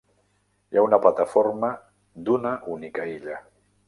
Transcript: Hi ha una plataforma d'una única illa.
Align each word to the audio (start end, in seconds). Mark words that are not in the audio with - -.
Hi 0.69 0.77
ha 0.79 0.85
una 0.85 0.99
plataforma 1.03 1.69
d'una 2.29 2.55
única 2.77 3.07
illa. 3.13 3.37